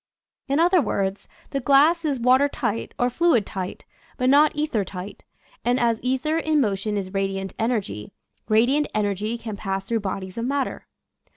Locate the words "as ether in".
5.79-6.59